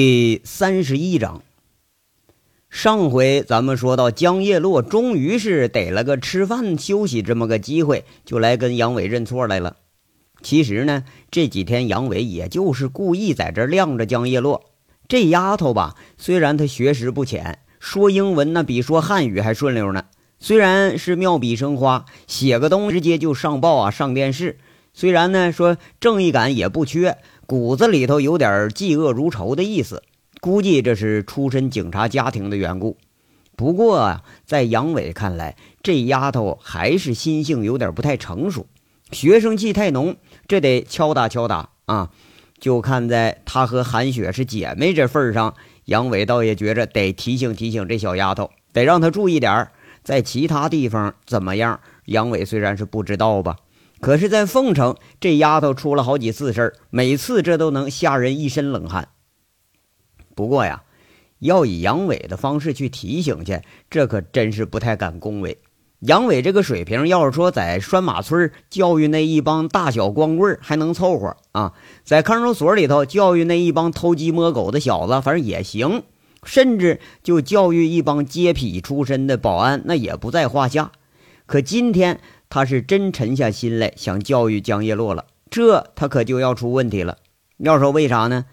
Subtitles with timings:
[0.00, 1.42] 第三十一章，
[2.70, 9.74] 上回咱们说到江叶落终于是逮了个吃饭休息这么个机会，就来跟杨伟认错来了。
[10.40, 14.66] 其实呢，这几天杨伟也就是故意在这晾着江叶落。
[15.08, 20.04] 这丫头吧，虽然她学识不浅，说英文那比说汉语还顺溜呢。
[20.38, 24.58] 虽然是妙笔生花，写个东西直接就上报啊，上电视。
[24.94, 27.18] 虽然呢说正义感也不缺。
[27.48, 30.02] 骨子里头有点嫉恶如仇的意思，
[30.38, 32.98] 估计这是出身警察家庭的缘故。
[33.56, 38.66] 不过啊，在杨伟看来，这丫头还是心性有点不太成熟，
[39.12, 40.16] 学生气太浓，
[40.46, 42.10] 这得敲打敲打啊。
[42.60, 45.54] 就看在她和韩雪是姐妹这份上，
[45.86, 49.70] 杨伟倒也觉着得提醒提醒这小丫头，得让她注意点
[50.04, 53.56] 在其他地方怎么样，杨伟虽然是不知道吧。
[54.00, 59.08] 可是，在凤城，这丫头出了好几次事儿，每次这都能吓人一身冷汗。
[60.36, 60.84] 不过呀，
[61.40, 65.58] 要以杨伟的方式去提醒去，这可真是不太敢恭维。
[66.00, 76.04] 杨伟这个水平，要是说在拴马村教育那一帮大小光棍还能凑合啊，在看守所里头教育那一帮偷鸡摸狗的小子，反正也行。
[76.44, 80.92] 甚至就教育一帮街痞出身的保安，那也不在话下。
[81.46, 82.20] 可今天。
[82.50, 87.18] 他是真沉下心来想教育江叶落了，这他可就要出问题了。
[87.58, 88.46] 要说为啥呢？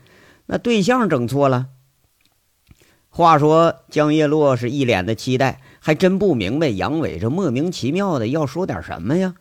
[0.47, 1.67] 那对象整错了。
[3.09, 9.35] 话说江叶落是一脸的期待，还真不明白杨伟这莫名其妙的要说点什么呀。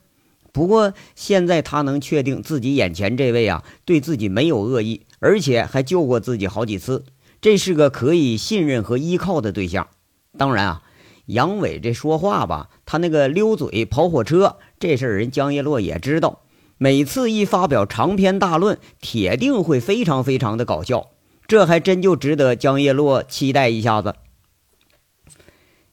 [0.52, 7.04] 不过现在他能确定自己眼前这位啊，对自己没有恶意，而且还救过自己好几次，
[7.40, 9.88] 这是个可以信任和依靠的对象。
[10.38, 10.82] 当然啊。
[11.26, 16.40] 杨伟这说话吧，他那个溜嘴跑火车这事儿，人江叶落也知道。
[16.76, 21.10] 每次一发表长篇大论，铁定会非常非常的搞笑。
[21.46, 24.14] 这还真就值得江叶落期待一下子。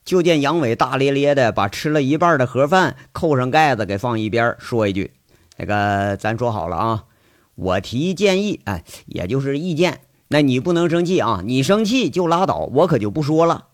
[0.04, 5.12] 就见杨伟大咧咧的把吃了一半的盒饭扣上盖子，给放一边，说一句
[5.56, 7.04] ：“那个，咱说好了啊，
[7.54, 13.68] 我提建议，哎，也就是意见，那你不能生气啊，你生气就拉倒，我可就不说了。”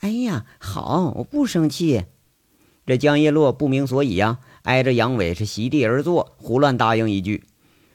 [0.00, 2.04] 哎呀，好，我不生气。
[2.84, 7.44] 这江叶落不明所以呀，挨着杨伟是席地而坐，胡乱答应一句。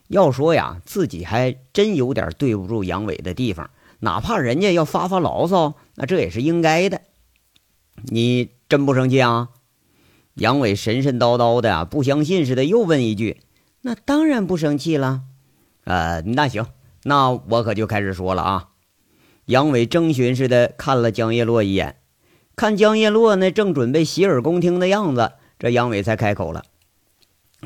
[0.08, 3.70] 要说呀，自己还真有点对不住杨伟的地方，
[4.00, 7.02] 哪怕人家要发发牢骚，那这也是应该的。
[8.04, 9.50] 你真不生气啊？
[10.34, 13.42] 杨伟神神叨叨的，不相信似的，又问一句
[13.82, 15.22] ：“那当然不生气了。”
[15.86, 16.66] 呃，那行，
[17.04, 18.71] 那我可就开始说了啊。
[19.52, 21.98] 杨伟征询似的看了江叶落一眼，
[22.56, 26.64] 看江叶落那正准备洗耳恭听的样子，这杨伟才开口了：“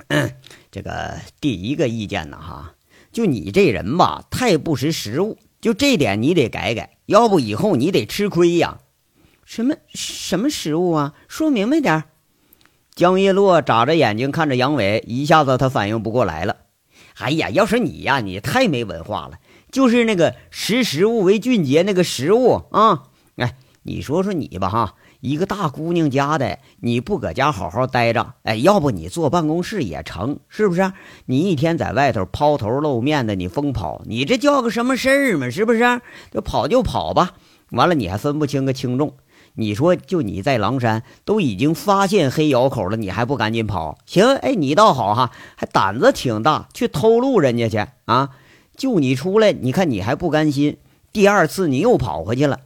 [0.09, 0.31] 嗯
[0.72, 2.73] 这个第一个意见呢，哈，
[3.12, 8.79] 就你这人吧，太不识时务，就这点你得改改，要不以后你得吃亏呀。
[9.46, 11.13] ”“什么什么食物啊？
[11.28, 12.06] 说明白点
[12.96, 16.57] 江叶落眨着眼睛看着杨伟，一下子他反应不过来了。
[17.22, 19.38] “哎呀，要是你呀，你太没文化了。”
[19.75, 23.03] 就是那个识时务为俊杰那个时务啊！
[23.36, 30.94] 哎，你说说你吧哈，一个大姑娘家的，你不搁家好好待着，哎，要不你坐办公室也成，是不是？
[31.25, 35.50] 你一天在外头抛头露面的，你疯跑，你这叫个什么事儿嘛？
[35.50, 35.81] 是不是？
[36.31, 37.34] 就跑就跑吧，
[37.72, 39.18] 完了你还分不清个轻重。
[39.56, 43.97] 你说就你在狼山都已经发现黑窑口了，你还不赶紧跑？
[44.06, 48.30] 行，哎，你倒好哈，还胆子挺大，去偷录人家去啊！
[48.75, 50.78] 就你出来，你看你还不甘心，
[51.13, 52.59] 第二次你又跑回去了。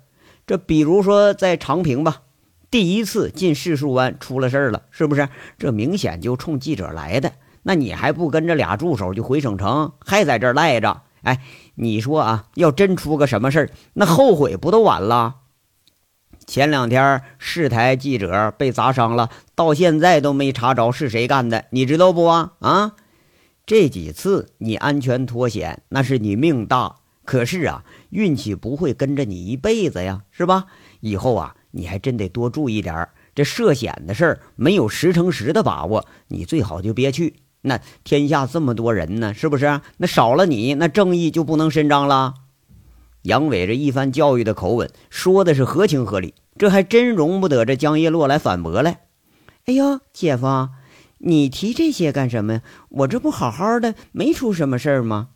[0.47, 2.23] 这比如说在长平吧，
[2.71, 5.29] 第一次进柿树湾出了事儿了，是不是？
[5.57, 7.33] 这明显就冲记者来的，
[7.63, 11.01] 那你还不跟着俩助手就回省城，还在这儿赖着？
[11.21, 11.41] 哎，
[11.75, 15.35] 你说啊，要真出个什么事儿，那后悔不都晚了？
[16.47, 22.53] 前两天市台记者被砸伤了，到现在都没查着是谁干的，你知道不啊？
[22.59, 22.93] 啊？
[23.69, 26.95] 这几次你安全脱险，那是你命大。
[27.23, 30.65] 可是啊，运气不会跟着你一辈子呀，是吧？
[31.01, 33.09] 以后啊，你还真得多注意点儿。
[33.35, 37.35] 这涉险的事儿，没有十成十的把握，你最好就别去。
[37.61, 39.81] 那天下这么多人呢，是不是？
[39.97, 42.33] 那少了你，那正义就不能伸张了。
[43.21, 49.01] 杨伟这一番教育的口吻，说的是合情合理，这还真容不得这江叶落来反驳来。
[49.65, 50.69] 哎呦，姐夫。
[51.19, 52.61] 你提这些干什么呀？
[52.89, 55.29] 我这不好好的，没出什么事儿吗？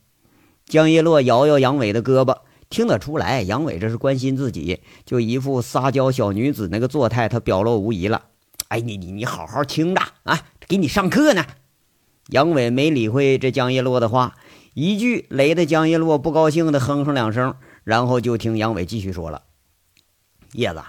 [0.66, 2.40] 江叶落摇摇杨伟的胳膊，
[2.70, 8.28] 听得出来，杨伟这是关心自己，就一副撒娇小女子那个作态，他表露无遗了。
[8.70, 11.46] 哎，你你你好好听着啊，给你上课呢。
[12.30, 14.36] 杨伟没理会这江叶落的话，
[14.74, 19.44] 一句雷的江叶落不高兴的哼哼两声，然后就听杨伟继续说了
[20.54, 20.82] ：“叶子，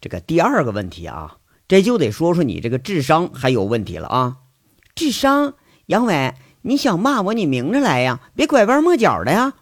[0.00, 1.38] 这个第二个问题啊，
[1.70, 4.38] 这就得说说你这个智商还有问题了啊！
[4.96, 5.54] 智商，
[5.86, 9.54] 杨伟，你想骂我，你明着来呀，别拐弯抹角的呀！”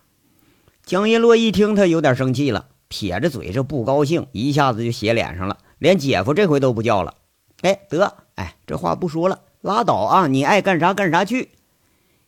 [0.86, 7.12] 江叶洛一听，他有点生气了，撇着嘴，这不高兴一下子就写脸上了，连姐夫这回都不叫了。
[7.60, 10.28] 哎，得，哎，这话不说了，拉倒啊！
[10.28, 11.50] 你爱干啥干啥去。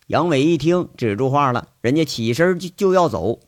[0.09, 3.41] 杨伟一听，止住话了，人家起身就就要走。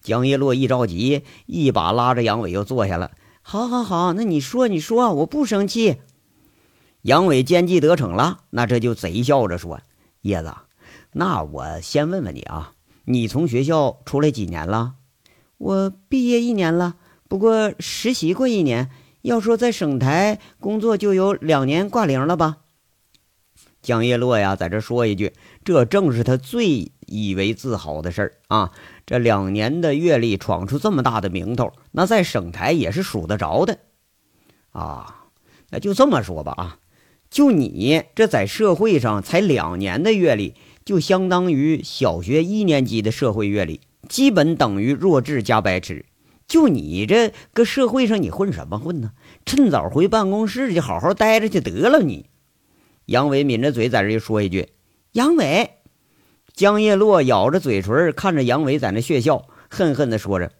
[0.00, 3.10] 江叶洛一着急，一把拉着杨伟又坐下了。
[3.50, 5.96] 好，好，好，那你说，你说，我不生气。
[7.02, 9.80] 杨伟奸计得逞了，那这就贼笑着说
[10.22, 10.54] ：“叶子，
[11.14, 12.74] 那我先问问你啊，
[13.06, 14.94] 你从学校出来几年了？
[15.58, 16.94] 我毕业一年了，
[17.26, 18.88] 不过实习过一年。
[19.22, 22.58] 要说在省台工作，就有两年挂零了吧。”
[23.82, 25.32] 江叶落呀，在这说一句，
[25.64, 28.70] 这正是他最以为自豪的事儿啊！
[29.10, 33.80] 这两年的阅历，闯出这么大的名头，那在省台也是数得着的
[34.70, 35.24] 啊！
[35.70, 36.78] 那就这么说吧啊，
[37.28, 40.54] 就你这在社会上才两年的阅历，
[40.84, 46.06] 就相当于小学一年级的社会阅历，基本等于弱智加白痴。
[46.46, 49.10] 就你这搁社会上，你混什么混呢？
[49.44, 52.26] 趁早回办公室去，好好待着就得了你。
[53.06, 54.68] 杨伟抿着嘴，在这又说一句
[55.14, 55.78] ：“杨伟。”
[56.60, 60.52] 江叶落咬着嘴唇，看着杨伟在那血笑，恨恨地说着：“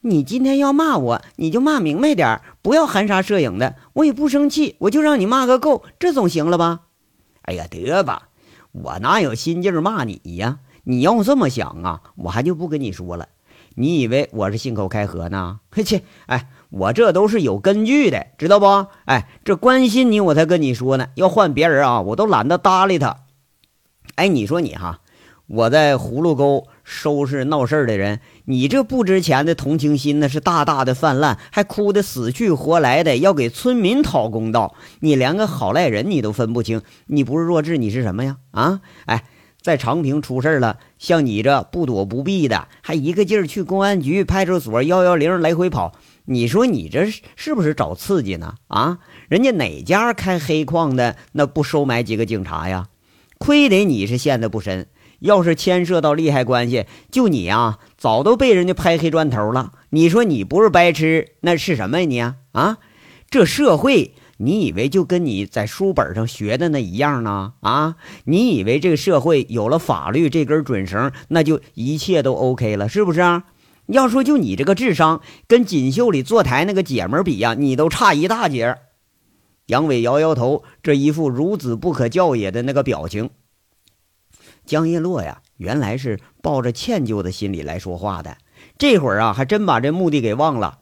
[0.00, 3.74] 你今天要骂我，你就骂明白点不要含沙射影的。
[3.94, 6.82] 我也不生气，我就让你骂个够，这总行了吧？”
[7.42, 8.28] 哎呀，得吧，
[8.70, 10.60] 我哪有心劲骂你呀？
[10.84, 13.28] 你要这么想啊，我还就不跟你说了。
[13.74, 15.58] 你以为我是信口开河呢？
[15.72, 16.48] 嘿 切，哎。
[16.70, 18.86] 我这都是有根据的，知道不？
[19.06, 21.08] 哎，这关心你，我才跟你说呢。
[21.16, 23.16] 要换别人啊，我都懒得搭理他。
[24.14, 25.00] 哎，你说你哈，
[25.50, 34.76] 我在葫芦沟收拾闹事儿的人，你这不值钱的同情心那是大大的泛滥，还哭得死去活来的，要给村民讨公道。
[35.00, 38.36] 你连个好赖人你都分不清，你不是弱智，你是什么呀？
[38.52, 38.80] 啊？
[39.06, 39.24] 哎，
[39.60, 45.94] 在长平出事了，像你这不躲不避的，还一个劲儿去公安局、派出所、幺幺零来回跑。
[46.26, 48.54] 你说你这是不是找刺激呢？
[48.68, 48.98] 啊，
[49.28, 52.86] 人家哪家开黑矿的那不收买几个警察呀？
[53.38, 54.86] 亏得你是陷得不深，
[55.20, 59.72] 要是牵涉到利害关系，就你呀，早都被人家拍黑砖头了。
[59.90, 62.06] 你说你不是白痴，那是什么呀？
[62.06, 62.20] 你
[62.52, 62.78] 啊，
[63.30, 67.54] 这社会，你以为就跟你在书本上学的那一样呢？
[67.60, 73.44] 啊，你以为这个社会有了法律这根准绳，那就一切都 OK 了，是不是啊？
[73.86, 78.76] 要说就你这个智商，跟锦绣里坐台那个姐们比呀，你都差一大截。
[79.66, 83.30] 杨伟摇摇头，这一副孺子不可教也的那个表情。
[84.70, 88.36] 江叶落呀，原来是抱着歉疚的心理来说话的，
[88.78, 90.78] 这会儿啊，还真把这目的给忘了。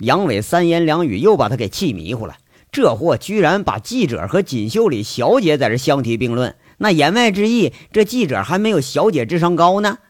[0.00, 2.36] 杨伟三言两语又把他给气迷糊了，
[2.70, 10.00] 这货居然把记者和锦绣里小姐在这相提并论，那言外之意，这记者还没有小姐智商高呢。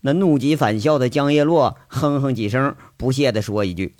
[0.00, 3.96] 那怒极反笑的江叶落哼哼几声，不屑地说一句：“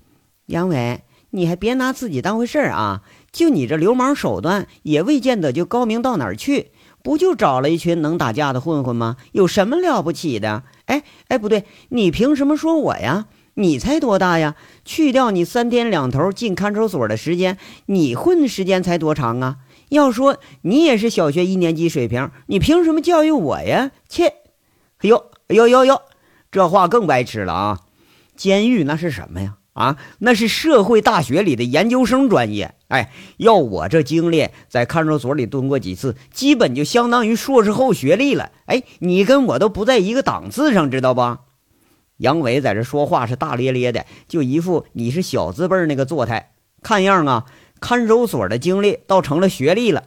[0.49, 3.03] 杨伟，你还别拿自己当回事儿啊！
[3.31, 6.71] 就你这流氓手段，也未见得就高明到哪儿去。
[7.03, 9.17] 不就找了一群能打架的混混吗？
[9.33, 10.63] 有什么了不起的？
[10.87, 13.27] 哎哎，不对，你凭什么说我呀？
[13.55, 14.55] 你才多大呀？
[14.85, 19.57] 去掉你三天两头进看守所的时间，你混的时间才多长啊？
[19.91, 23.91] 要说你也是小学一年级水平，你凭什么教育我呀？
[24.09, 24.27] 切！
[25.01, 26.01] 哎呦！”呦呦呦，
[26.51, 27.81] 这话更白痴了啊！
[28.35, 29.57] 监狱那是什么呀？
[29.75, 32.75] 啊，那是社会大学里的研究生专业。
[32.93, 38.53] 哎，要我这经历，在看守所里蹲过几次，基本就相当于硕士后学历了。
[38.67, 41.41] 哎，你跟我都不在一个档次上，知道吧？
[42.19, 47.47] 杨伟在这说话是大咧咧的，就一副你是小字辈那个作态，看样啊，
[47.81, 50.05] 看守所的经历倒成了学历了。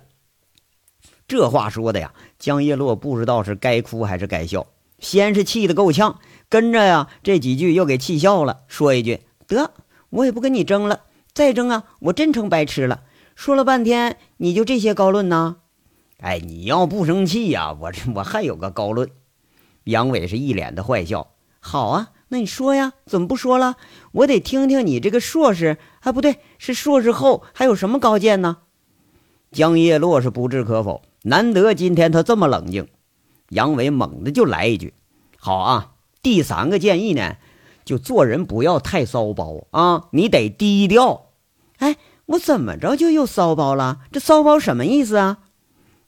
[1.27, 4.67] 这话说的呀，江叶落不知道是该哭还是该笑。
[4.99, 9.71] 先是气得够呛，跟着呀，这几句又给气笑了，说一句：“得，
[10.11, 11.01] 我也不跟你争了，
[11.35, 13.03] 再争啊，我真成白痴了。”
[13.35, 15.57] 说了半天，你就这些高论呢？
[16.19, 19.09] 哎，你要不生气呀，我这我还有个高论。
[19.83, 21.33] 杨伟是一脸的坏笑。
[21.59, 23.75] 好啊，那你说呀，怎么不说了？
[24.13, 28.59] 我得听听你这个硕士，啊，不对，是硕士后还有什么高见呢？
[29.51, 32.87] 江叶落是不置可否，难得今天他这么冷静。
[33.49, 34.93] 杨伟猛地就来一句
[35.37, 35.91] ：“好啊！
[36.21, 37.35] 第三个建议呢，
[37.83, 41.23] 就做人不要太骚包啊，你得低调。”
[41.77, 43.99] 哎，我怎么着就又骚包了？
[44.11, 45.39] 这骚包什么意思啊？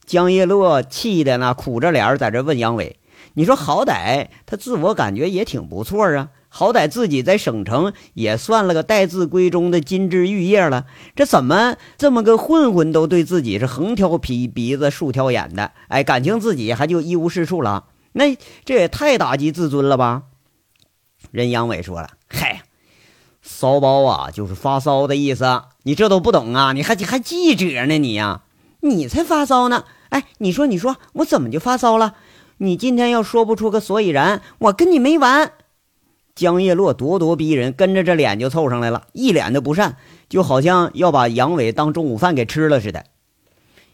[0.06, 2.98] 江叶落气的那苦着脸在这问杨伟
[3.36, 10.86] ：“你说好歹他自我感觉也挺不错啊，好歹自己在省城也算了个待字闺中的金枝玉叶了。
[11.14, 15.74] 这怎么这么个混混都对自己是横挑皮鼻子竖挑眼的？
[15.90, 17.88] 哎，感情自己还就一无是处了？
[18.14, 20.24] 那这也太打击自尊了吧？
[21.32, 22.57] 任杨伟说了：“嗨，
[23.60, 25.64] 骚包啊，就是发骚的意思。
[25.82, 26.74] 你这都不懂啊？
[26.74, 27.98] 你还还记者呢？
[27.98, 28.44] 你呀，
[28.82, 29.86] 你才发骚呢！
[30.10, 32.14] 哎，你说，你说我怎么就发骚了？”
[32.60, 35.54] 你今天要说不出个所以然，我跟你没完！
[36.36, 39.98] 江叶落咄咄逼人，跟着这脸就凑上来了，一脸的不善，
[40.30, 43.06] 就好像要把杨伟当中午饭给吃了似的。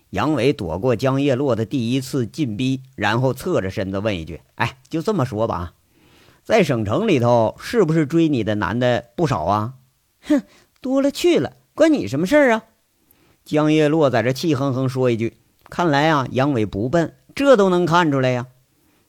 [0.09, 5.71] 杨伟躲过江叶落的第一次进逼，然后侧着身子问一句：“哎，就这么说吧，
[6.43, 9.73] 在省城里头，是不是追你的男的不少啊
[10.27, 10.41] ？”“哼，
[10.81, 12.63] 多了去了，关你什么事儿啊？”
[13.45, 15.37] 江叶落在这气哼哼说一句
[15.69, 18.47] ：“看来啊，杨伟不笨，这都能看出来呀。”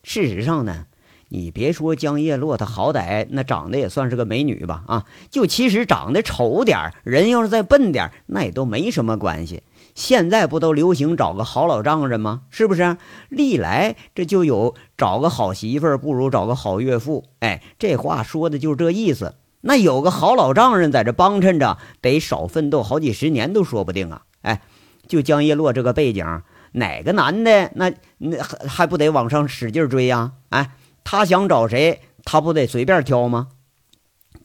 [0.03, 0.87] 事实上呢，
[1.29, 4.85] 你别说江叶落，她好歹那长得也算是个美女吧？
[4.87, 9.63] 啊，就其实长得丑点人要是再笨点那也都没什么关系。
[9.95, 12.43] 现在不都流行找个好老丈人吗？
[12.51, 12.97] 是不是？
[13.29, 17.25] 历来这就有找个好媳妇儿不如找个好岳父。
[17.39, 19.37] 哎，这话说的就是这意思。
[19.61, 24.23] 那有个好老丈人在这帮衬着，得少奋斗好几十年都说不定啊！
[24.43, 24.61] 哎，
[25.07, 26.43] 就江叶落这个背景。
[26.73, 30.33] 哪个男的那那还还不得往上使劲追呀？
[30.49, 30.73] 哎，
[31.05, 33.49] 他想找谁，他不得随便挑吗？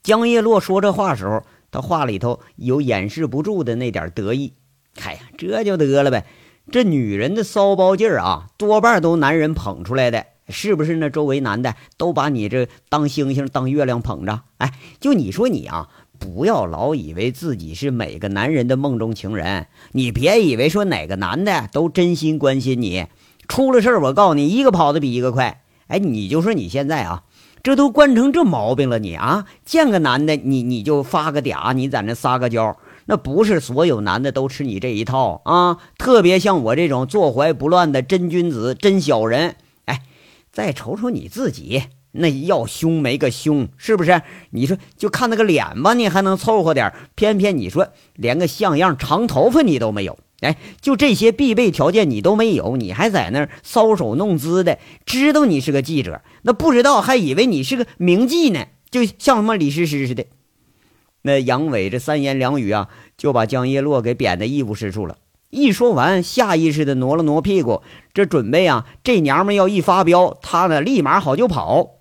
[0.03, 4.53] 江叶落说这话时候，他话里头有掩饰不住的那点得意。
[5.01, 6.25] 哎呀，这就得了呗。
[6.71, 10.95] 这女人的骚包劲儿啊，多半都男人捧出来的，是不是？
[10.95, 14.41] 那周围男的都把你这当星星、当月亮捧着。
[14.57, 15.89] 哎，就你说你啊。
[16.19, 23.05] 不要老以为自己是每个男人的梦中情人，你别以为说哪个男的都真心关心你，
[23.47, 25.63] 出了事儿我告诉你，一个跑的比一个快。
[25.87, 27.23] 哎，你就说你现在啊，
[27.63, 32.75] 这都惯成这毛病了，你啊，见个男的你你就发个嗲，你在那撒个娇，
[33.09, 35.79] 那不是所有男的都吃你这一套啊。
[35.97, 40.03] 特别像我这种坐怀不乱的真君子、真小人，哎，
[40.51, 41.85] 再瞅瞅你自己。
[42.11, 44.21] 那要凶没个凶，是不是？
[44.51, 54.77] 你说就看那个脸吧，你还能凑合点偏偏你说连个像样长头发你都没有，哎，就这些必备条件你都没有，你还在那儿搔首弄姿的。
[55.05, 60.25] 知道你是个记者，那不知道还以为你是个名妓呢，就像什么李师师似的。
[61.21, 65.17] 那杨伟这三言两语啊，就把江叶落给贬得一无是处了。
[65.49, 67.81] 一说完，下意识的挪了挪屁股，
[68.13, 71.95] 这准备啊，这娘们要一发飙，他呢立马好就跑。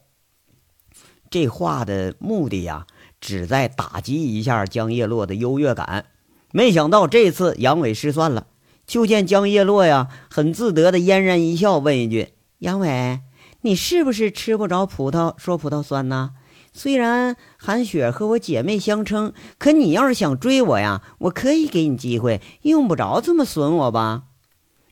[1.31, 2.87] 这话的目的呀，
[3.21, 6.07] 旨在打击一下江叶落的优越感。
[6.53, 8.47] 没想到这次杨伟失算了，
[8.87, 12.29] 就见江叶落呀，很自得的嫣然一笑，问一句
[12.61, 13.21] ：“杨伟，
[13.63, 16.31] 你是不是吃不着葡萄说葡萄酸呢？
[16.73, 24.25] 虽然韩雪和我姐妹相称，可你要是想追我呀，我可以给你机会，用不着这么损我吧？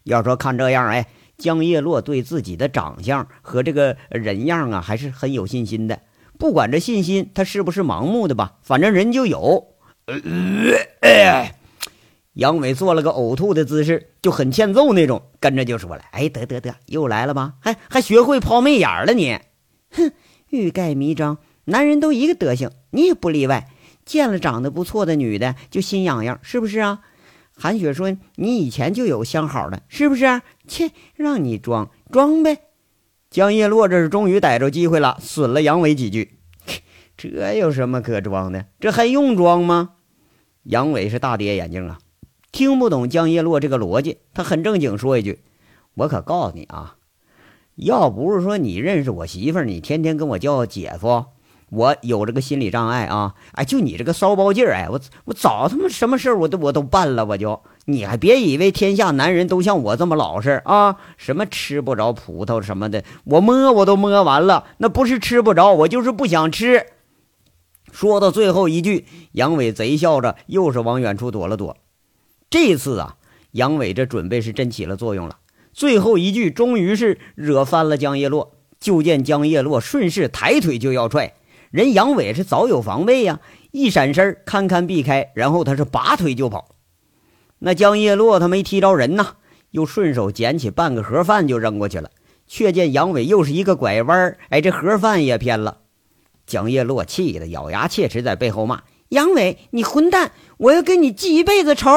[0.04, 1.06] 要说看这样，哎，
[1.38, 6.00] 江叶落对自己的长相和这个人样啊，还是很有信心的。”
[6.38, 9.68] 不管这信心他是不是盲目的吧，反正人就有。
[11.00, 11.54] 哎
[12.35, 17.54] 杨伟做了个呕吐的姿势，就很欠揍那种，跟着就说了：“哎，得得得，又来了吧？
[17.61, 19.38] 还还学会抛媚眼了你？
[19.92, 20.12] 哼，
[20.50, 23.68] 欲盖弥彰，男人都一个德行，你也不例外。
[24.04, 27.02] 见了长得不错的女的就心痒痒，是不是啊？”
[27.58, 30.42] 韩雪说：“你以前就有相好的，是不是？
[30.68, 32.58] 切，让你装装呗。”
[33.30, 36.38] 江叶落这是终于逮着机会了，损了杨伟几句。
[37.16, 38.66] 这有什么可装的？
[38.78, 39.92] 这还用装吗？
[40.64, 41.99] 杨伟是大跌眼镜啊，
[42.52, 44.18] 听不懂江叶落这个逻辑。
[44.35, 45.40] 他很正经说一句
[45.94, 46.96] ：“我可告诉你啊，
[47.75, 51.25] 要不是说你认识我媳妇儿，你天天跟我叫姐夫，
[51.70, 53.35] 我有这个心理障碍啊！
[53.52, 60.96] 哎，就你这个骚包劲儿，哎，我我早他妈什么事儿我都我都办了，我就。”你还别以为天下男人都像我这么老实啊！
[61.16, 66.87] 什么吃不着葡萄什么的，我摸我都摸完了，那不是吃不着，我就是不想吃。
[67.92, 71.76] 说到最后一句，杨伟贼笑着，又是往远处躲了躲。
[72.50, 73.18] 这次啊，
[73.52, 75.38] 杨伟这准备是真起了作用了。
[75.73, 81.35] 最后一句终于是惹翻了江叶落，就见江叶落顺势抬腿就要踹，
[81.76, 83.38] 人杨伟是早有防备呀，
[83.71, 86.71] 一闪身堪堪避开，然后他是拔腿就跑。
[87.59, 89.35] 那江叶落他没踢着人呐，
[89.73, 92.11] 又顺手捡起半个盒饭就扔过去了，
[92.47, 95.80] 却见杨伟又是一个拐弯哎，这盒饭也偏了。
[96.47, 100.33] 江叶落气得咬牙切齿，在背后骂：“杨伟，你混蛋！
[100.56, 101.90] 我要跟你记一辈子仇！”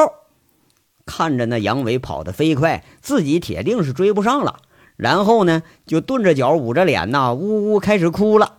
[1.06, 4.56] 看着那杨伟跑得飞快，自己铁定是追不上了，
[4.98, 8.58] 然后呢，就顿着脚捂着脸呐，呜呜开始哭了。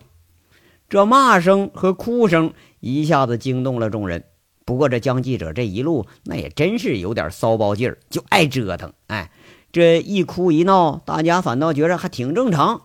[0.92, 4.26] 这骂声和哭声一下子惊动了众人。
[4.66, 8.92] 不过这江记者这一路那也真是有点骚包劲儿，就爱折腾。
[9.08, 9.32] 哎，
[9.72, 12.82] 这一哭一闹，大家反倒觉着还挺正常。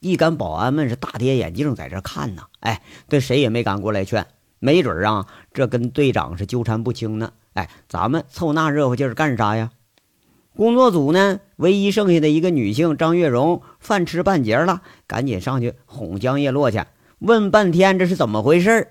[0.00, 2.44] 一干保安们是大跌眼镜在这看呢。
[2.60, 4.26] 哎，这谁也没敢过来劝。
[4.58, 7.34] 没准啊，这跟队长是纠缠不清呢。
[7.52, 9.70] 哎，咱们凑那热乎劲儿干啥呀？
[10.56, 16.80] 工作组呢，唯一剩下的一个女性张月荣，饭吃半截了，赶紧上去哄江叶落去，
[17.22, 18.88] 问半天这是怎么回事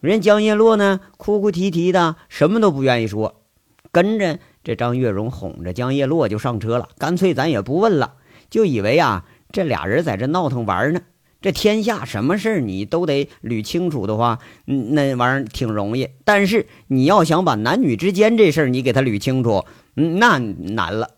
[0.00, 3.42] 人江叶落呢，哭哭啼啼的，什么都不愿意说。
[3.90, 8.14] 跟着这张月荣哄着江叶落就上车了，干脆咱也不问了，
[8.48, 11.00] 就以为啊，这俩人在这闹腾玩呢。
[11.40, 16.08] 这天下什么事儿你都得捋清楚的话，那玩意儿挺容易。
[16.24, 21.10] 但是你要想把男女之间这事儿你给他捋清楚，那难了。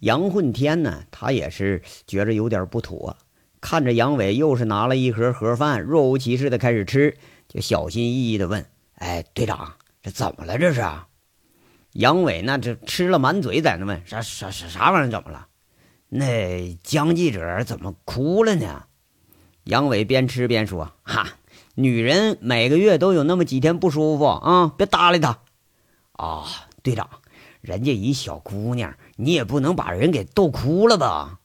[0.00, 3.16] 杨混天呢，他也是觉着有点不妥。
[3.62, 7.16] 看着杨伟又是拿了一盒盒饭，若无其事的开始吃，
[7.48, 8.66] 就小心翼翼的问
[8.98, 10.58] ：“哎，队长，这怎么了？
[10.58, 10.84] 这是？”
[11.94, 15.10] 杨伟那这吃了满嘴，在那问：“啥啥啥啥玩意儿？
[15.10, 15.46] 怎么了？”
[16.10, 18.86] 那江记者怎么哭了呢？
[19.64, 21.28] 杨伟边吃边说：“哈，
[21.76, 25.38] 女人每个月都有那么几天不舒服啊，别搭理她。”
[26.12, 26.44] 啊，
[26.82, 27.08] 队长，
[27.60, 31.38] 人家一小姑娘，你也不能把人给逗哭了吧？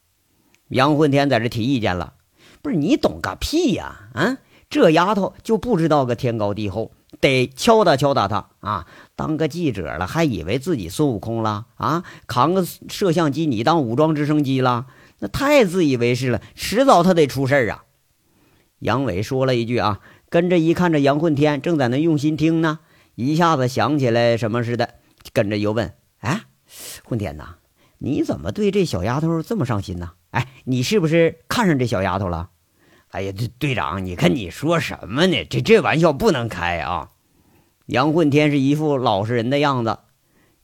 [0.70, 2.14] 杨混天在这提意见了，
[2.62, 4.10] 不是你懂个屁呀！
[4.14, 4.38] 啊，
[4.70, 8.86] 这丫头就不知道个天高地厚，得敲打敲打她啊！
[9.16, 12.04] 当个记者了，还以为自己孙悟空了啊？
[12.28, 14.88] 扛个摄像机，你当武装直升机了？
[15.20, 17.86] 那太自以为是了，迟早他得出事儿啊！
[18.80, 22.80] 杨伟说了一句啊，跟着一看这杨混天正在那用心听呢，
[23.16, 24.96] 一下子想起来什么似的，
[25.32, 26.42] 跟着又问：“哎，
[27.06, 27.56] 混天呐，
[28.00, 32.50] 你怎么对这小丫头这么上心呢？”哎，你是不是看上这小丫头了？
[33.10, 35.44] 哎呀，队队长，你看你说什么呢？
[35.50, 37.10] 这这玩笑不能开啊！
[37.88, 39.98] 杨混天是一副老实人的样子。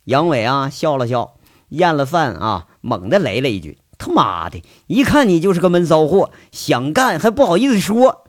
[0.03, 1.37] 杨伟啊笑了笑，
[1.69, 8.25] 咽了饭啊，猛地雷了一句：“他妈的，一看你就是个闷骚货，想干还不好意思说。”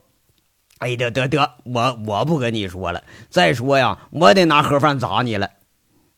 [0.79, 3.03] 哎，得得得，我我不跟你说了。
[3.29, 5.51] 再说呀，我得拿盒饭砸你了。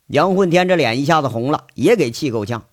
[0.08, 2.63] 杨混天这脸一下子红了，也给气够呛。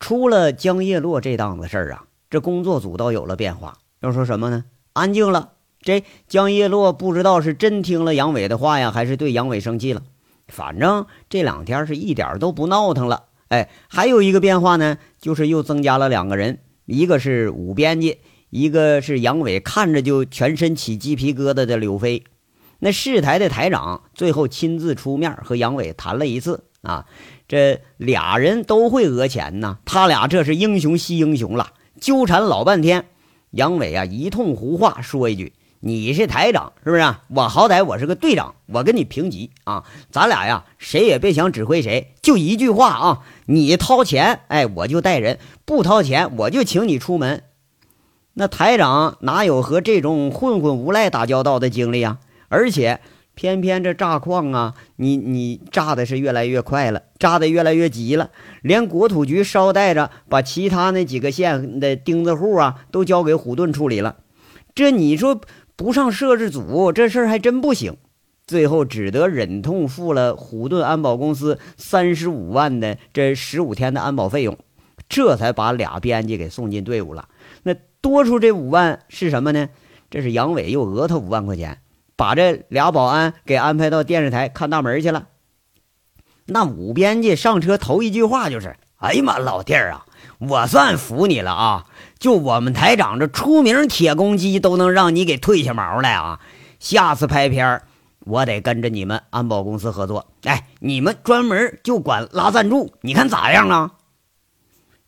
[0.00, 3.76] 出了江叶落这档子事儿啊，这工作组倒有了变化。
[4.00, 4.64] 要说什么呢？
[4.94, 5.52] 安静了。
[5.82, 10.02] 这江叶落不知道是真听了杨伟的话呀，还是对杨伟生气了。
[10.48, 13.26] 反正这两天是一点都不闹腾了。
[13.48, 22.24] 哎，还有一个变化呢，就是又增加了两个人，一个是武编辑，一个是杨伟看着就全身起鸡皮疙瘩的柳飞。
[22.78, 27.06] 那市台的台长最后亲自出面和杨伟谈了一次啊。
[27.50, 33.06] 这俩人都会讹钱呐，他俩这是英雄惜英雄了，纠缠老半天。
[33.50, 37.02] 杨伟啊，一通胡话说一句：“你是台长是不是？
[37.34, 39.82] 我好歹我是个队长，我跟你平级啊！
[40.12, 43.24] 咱俩呀，谁也别想指挥谁，就一句话啊！
[43.46, 45.34] 你掏钱，哎，我就带人；
[45.64, 47.42] 不掏钱，我就请你出门。
[48.34, 52.20] 那台长哪有和这种混混无赖打交道的经历啊？
[52.48, 53.00] 而且……
[53.40, 64.16] 偏偏这炸矿啊，你你炸的是越来越快了，炸的越来越急了，连国土局捎带着把其他那几个县的钉子户啊都交给虎盾处理了。
[64.74, 65.40] 这你说
[65.74, 67.96] 不上摄制组，这事儿还真不行。
[68.46, 74.58] 最后只得忍痛付了虎盾安保公司三十五万的这十五天的安保费用，
[75.08, 77.30] 这才把俩编辑给送进队伍了。
[77.62, 79.70] 那多出这五万是什么呢？
[80.10, 81.78] 这是杨伟又讹他五万块钱。
[82.20, 85.28] 把这俩保安给安排到电视台看大门去了。
[86.44, 90.04] 那武编辑上车头一句话就是：“哎呀妈，老弟儿啊，
[90.38, 91.86] 我算服你了啊！
[92.18, 96.40] 就我们台长这出名铁公鸡都能让你给褪下毛来啊！
[96.78, 97.84] 下次拍片儿
[98.26, 100.26] 我得跟着你们安保公司合作。
[100.42, 103.92] 哎，你们专门就管拉赞助，你看咋样啊？”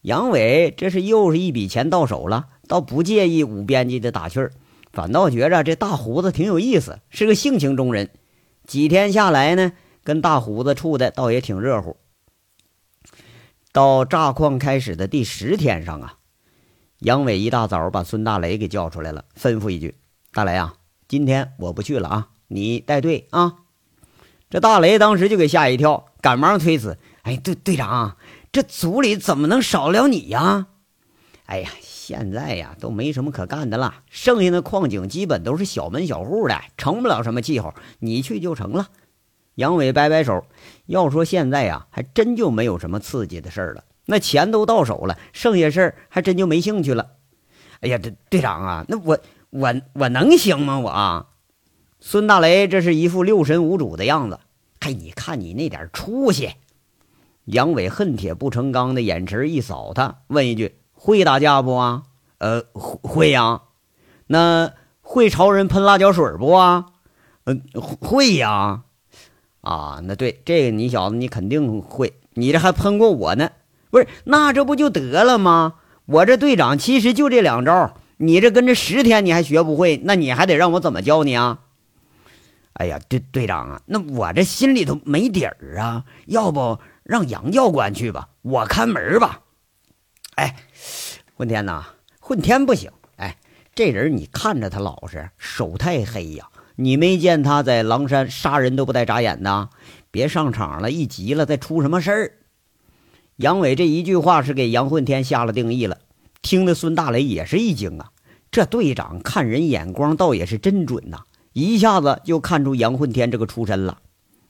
[0.01, 4.53] 杨伟这是又是一笔钱到手了，倒不介意武编辑的打趣儿。
[4.93, 8.11] 反倒觉着这大胡子挺有意思，是个性情中人。
[8.67, 9.73] 几天下来呢，
[10.05, 11.97] 跟大胡子处的倒也挺热乎。
[13.73, 16.19] 到炸矿开始的第十天上啊，
[16.99, 19.95] 杨伟一大早把孙大雷给叫出来了，吩咐一句
[20.33, 20.75] ：“大雷啊，
[21.09, 23.57] 今天我不去了啊，你带队啊。”
[24.51, 28.19] 这大雷当时就给吓一跳，赶忙推辞：“哎，队队长，
[28.53, 30.67] 这组里怎么能少了你呀？”
[31.47, 31.71] 哎呀。
[32.05, 37.75] 现在呀，都没什么可干的了，剩下的矿井基本都是小门小户的，成不了什么气候。
[38.01, 38.89] 你去就成了。
[39.55, 40.45] 杨伟摆摆手，
[40.87, 43.85] 要说现在呀，还真就没有什么刺激的事儿了。
[44.07, 47.13] 那钱都到手了，剩下事儿还真就没兴趣了。
[47.83, 50.81] 哎呀，这队长啊，那我我我能行吗？
[50.81, 51.29] 我啊，
[52.01, 54.41] 孙大雷这是一副六神无主的样子。
[54.81, 56.51] 嘿，你看你那点出息！
[57.45, 62.05] 杨伟恨铁不成钢的眼神一扫他，问一句：“会打架不啊
[62.39, 63.63] ？”“呃，会呀。
[64.29, 66.87] ”“那会朝人喷辣椒水不啊
[67.45, 68.83] ？”“嗯，会呀。
[69.63, 73.51] ”“啊，那对这个你小子你肯定会，你这还喷过我呢。
[73.91, 75.75] ”“不是，那这不就得了吗？
[76.07, 81.59] 我这队长其实就这两招，你这跟着十天你还学不会，那你还得让我怎么教你啊
[82.75, 89.41] ？”“哎呀，队队长啊，那我这心里头没底儿啊，要不？”让杨教官去吧，我看门吧。
[90.37, 90.55] 哎，
[91.35, 91.85] 混天呐，
[92.21, 92.91] 混天不行。
[93.17, 93.37] 哎，
[93.75, 96.49] 这人你看着他老实，手太黑呀。
[96.77, 99.69] 你没见他在狼山杀人都不带眨眼的，
[100.11, 102.33] 别上场了，一急了再出什么事儿。
[103.37, 105.99] 杨伟这一句话是给杨混天下了定义了，
[106.43, 108.11] 听得孙大雷也是一惊啊。
[108.51, 113.99] 这队长看人眼光倒也是真准呐，一下子就看出杨混天这个出身了。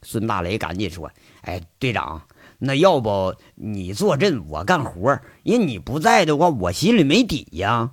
[0.02, 1.10] 孙大雷赶紧说
[1.42, 2.22] ：“哎，队长。”
[2.64, 7.90] 那要不你坐镇，我干活因为你不在的话，我心里没底呀。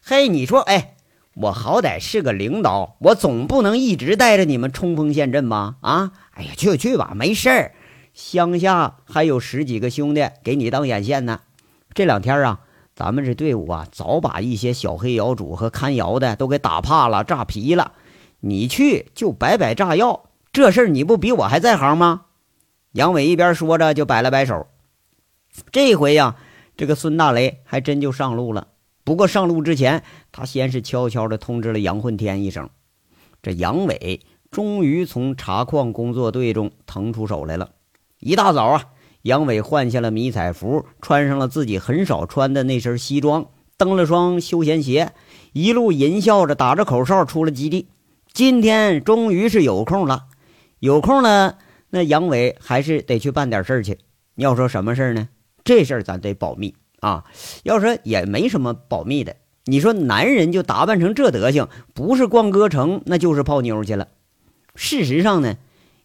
[0.00, 0.94] 嘿，你说，哎，
[1.34, 5.74] 我好歹是个领导，我总不能一直带着你们冲锋陷阵吧？
[5.80, 7.74] 啊，哎呀，去去吧，没事儿。
[8.12, 11.40] 乡下还有十几个兄弟给你当眼线呢。
[11.94, 12.60] 这两天啊，
[12.94, 17.92] 咱们这队伍啊，早把一些小黑窑主和看窑的都给打怕了、炸皮了。
[18.38, 22.23] 你去就摆摆炸药，这事儿你不比我还在行吗？
[22.94, 24.68] 杨伟一边说着，就摆了摆手。
[25.72, 26.36] 这回呀，
[26.76, 28.68] 这个孙大雷还真就上路了。
[29.02, 32.70] 不过上路之前，他先是悄悄地通知了杨混天一声。
[33.42, 34.20] 这杨伟
[34.52, 37.72] 终于从查矿工作队中腾出手来了。
[38.20, 38.84] 一大早啊，
[39.22, 45.12] 杨伟换下了迷彩服，穿上了自己很少穿的那身西装，蹬了双休闲鞋，
[45.52, 47.88] 一路淫笑着打着口哨出了基地。
[48.32, 50.26] 今天终于是有空了，
[50.78, 51.58] 有空了。
[51.94, 53.98] 那杨伟还是得去办点事儿去。
[54.34, 55.28] 要说什么事儿呢？
[55.62, 57.24] 这事儿咱得保密啊。
[57.62, 59.36] 要说也没什么保密的。
[59.66, 64.08] 你说男人就打扮成这德行，不是逛歌城，那就是泡妞去了。
[64.74, 65.56] 事实上呢，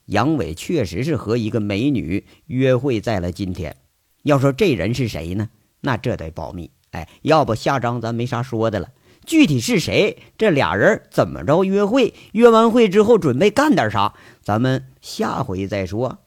[0.06, 3.76] 杨伟确实是和一个美女约会在了今天。
[4.22, 5.50] 要说这人是谁呢？
[5.82, 6.70] 那这得保密。
[6.92, 8.90] 哎，要不下章咱没啥说的了。
[9.30, 10.18] 具体是谁？
[10.40, 12.16] 这俩人怎么着约会？
[12.32, 14.16] 约完会之后准备干点啥？
[14.42, 16.18] 咱们下回再说。